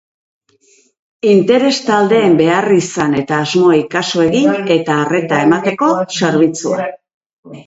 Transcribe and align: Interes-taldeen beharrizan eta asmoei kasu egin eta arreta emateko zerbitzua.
Interes-taldeen 1.33 2.33
beharrizan 2.39 3.13
eta 3.19 3.43
asmoei 3.45 3.77
kasu 3.93 4.25
egin 4.25 4.67
eta 4.79 4.97
arreta 5.05 5.43
emateko 5.47 5.93
zerbitzua. 6.23 6.83